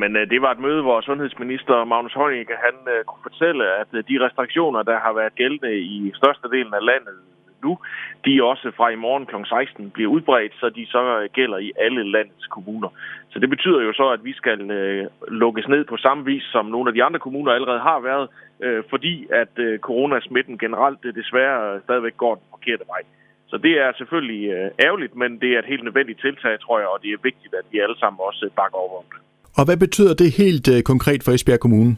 [0.00, 3.90] men øh, det var et møde, hvor sundhedsminister Magnus Heunicke, han øh, kunne fortælle, at
[3.92, 7.18] øh, de restriktioner, der har været gældende i størstedelen af landet
[7.64, 7.78] nu,
[8.24, 9.36] de også fra i morgen kl.
[9.44, 12.88] 16 bliver udbredt, så de så gælder i alle landets kommuner.
[13.32, 16.66] Så det betyder jo så, at vi skal øh, lukkes ned på samme vis, som
[16.66, 18.28] nogle af de andre kommuner allerede har været,
[18.60, 23.02] øh, fordi at øh, coronasmitten generelt desværre stadigvæk går den forkerte vej.
[23.46, 26.88] Så det er selvfølgelig øh, ærgerligt, men det er et helt nødvendigt tiltag, tror jeg,
[26.88, 29.20] og det er vigtigt, at vi alle sammen også bakker over om det.
[29.58, 31.96] Og hvad betyder det helt øh, konkret for Esbjerg Kommune?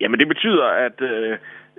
[0.00, 1.36] Jamen det betyder, at øh,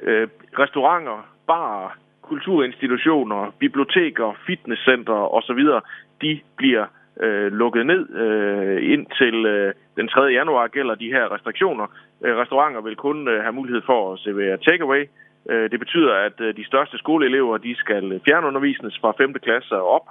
[0.08, 0.28] øh,
[0.60, 1.18] restauranter,
[1.48, 1.90] barer,
[2.22, 5.62] kulturinstitutioner, biblioteker, fitnesscenter osv.,
[6.22, 6.86] de bliver
[7.24, 10.22] øh, lukket ned øh, indtil øh, den 3.
[10.22, 11.88] januar gælder de her restriktioner.
[12.24, 15.04] Øh, restauranter vil kun øh, have mulighed for at servere takeaway.
[15.50, 19.34] Øh, det betyder, at øh, de største skoleelever de skal fjernundervisnes fra 5.
[19.34, 20.06] klasse op,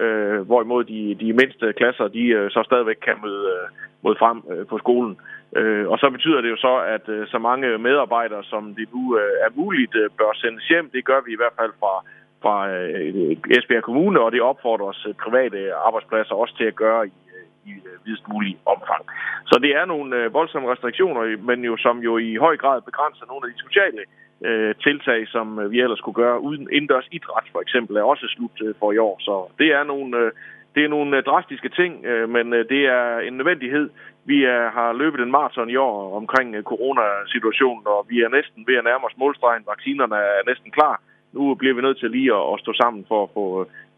[0.00, 3.68] øh, hvorimod de, de mindste klasser de øh, så stadigvæk kan møde, øh,
[4.04, 5.14] mod frem øh, på skolen.
[5.56, 9.02] Øh, og så betyder det jo så, at øh, så mange medarbejdere, som det nu
[9.18, 10.90] øh, er muligt, øh, bør sendes hjem.
[10.90, 11.94] Det gør vi i hvert fald fra,
[12.42, 17.06] fra øh, Esbjerg Kommune, og det opfordrer os øh, private arbejdspladser også til at gøre
[17.06, 19.02] i, øh, i øh, videst mulig omfang.
[19.50, 23.26] Så det er nogle øh, voldsomme restriktioner, men jo som jo i høj grad begrænser
[23.26, 24.02] nogle af de sociale
[24.48, 28.26] øh, tiltag, som øh, vi ellers kunne gøre uden indendørs idræt for eksempel, er også
[28.28, 29.16] slut øh, for i år.
[29.20, 30.30] Så det er nogle, øh,
[30.74, 33.86] det er nogle øh, drastiske ting, øh, men øh, det er en nødvendighed.
[34.30, 38.76] Vi er, har løbet en maraton i år omkring coronasituationen, og vi er næsten ved
[38.80, 39.64] at nærme os målstregen.
[39.72, 40.94] Vaccinerne er næsten klar.
[41.32, 43.44] Nu bliver vi nødt til lige at, stå sammen for at få,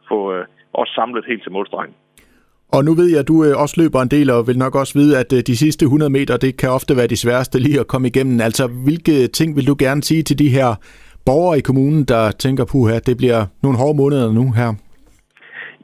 [0.08, 0.18] få
[0.74, 1.94] os samlet helt til målstregen.
[2.72, 5.18] Og nu ved jeg, at du også løber en del, og vil nok også vide,
[5.18, 8.40] at de sidste 100 meter, det kan ofte være de sværeste lige at komme igennem.
[8.40, 10.74] Altså, hvilke ting vil du gerne sige til de her
[11.26, 14.74] borgere i kommunen, der tænker på, at det bliver nogle hårde måneder nu her?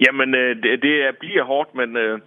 [0.04, 2.18] Jamen, øh, det, det bliver hårdt, men øh,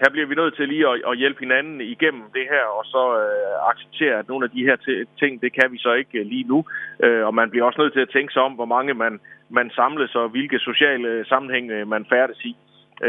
[0.00, 3.02] her bliver vi nødt til lige at, at hjælpe hinanden igennem det her, og så
[3.22, 4.76] øh, acceptere, at nogle af de her
[5.20, 6.64] ting, det kan vi så ikke øh, lige nu.
[7.04, 9.70] Øh, og man bliver også nødt til at tænke sig om, hvor mange man, man
[9.70, 12.56] samles, og hvilke sociale øh, sammenhænge man færdes i.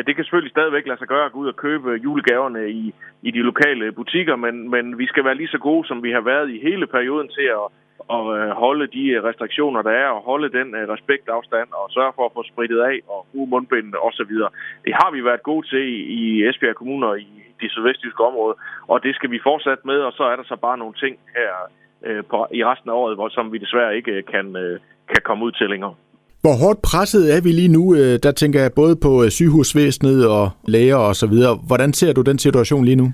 [0.08, 3.31] Det kan selvfølgelig stadigvæk lade sig gøre at gå ud og købe julegaverne i, i
[3.31, 6.50] de lokale butikker, men, men vi skal være lige så gode, som vi har været
[6.50, 7.66] i hele perioden til at,
[8.16, 12.14] at øh, holde de øh, restriktioner, der er, og holde den øh, respektafstand, og sørge
[12.16, 14.34] for at få spritet af og bruge mundbindene osv.
[14.86, 15.86] Det har vi været gode til
[16.22, 18.56] i Esbjerg Kommune og i de sydvestjyske område,
[18.92, 21.52] og det skal vi fortsætte med, og så er der så bare nogle ting her
[22.30, 24.46] på, i resten af året, hvor, som vi desværre ikke kan,
[25.12, 25.94] kan komme ud til længere.
[26.42, 27.96] Hvor hårdt presset er vi lige nu?
[28.25, 31.60] Der tænker jeg både på sygehusvæsenet og læger og så videre.
[31.68, 33.08] Hvordan ser du den situation lige nu?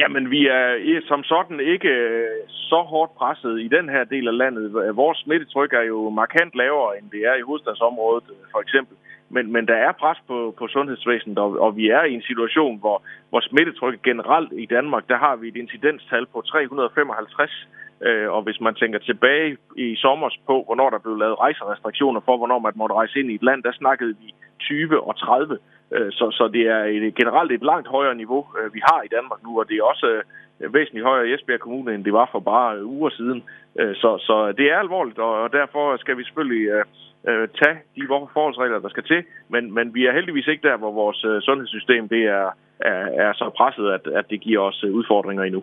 [0.00, 4.36] Jamen, vi er som sådan ikke øh, så hårdt presset i den her del af
[4.36, 4.64] landet.
[4.84, 8.96] Øh, vores smittetryk er jo markant lavere, end det er i hovedstadsområdet, øh, for eksempel.
[9.34, 12.78] Men, men der er pres på, på sundhedsvæsenet, og, og vi er i en situation,
[12.78, 17.68] hvor, hvor smittetrykket generelt i Danmark, der har vi et incidenstal på 355
[18.06, 22.36] Øh, og hvis man tænker tilbage i sommer på, hvornår der blev lavet rejserestriktioner for,
[22.36, 25.58] hvornår man måtte rejse ind i et land, der snakkede vi 20 og 30.
[25.94, 29.12] Øh, så, så det er et, generelt et langt højere niveau, øh, vi har i
[29.16, 30.06] Danmark nu, og det er også
[30.60, 33.42] øh, væsentligt højere i Esbjerg Kommune, end det var for bare øh, uger siden.
[33.78, 36.84] Øh, så, så det er alvorligt, og, og derfor skal vi selvfølgelig øh,
[37.28, 39.24] øh tage de forholdsregler, der skal til.
[39.48, 42.50] Men, men vi er heldigvis ikke der, hvor vores øh, sundhedssystem det er,
[42.80, 45.62] er, er så presset, at, at det giver os udfordringer endnu.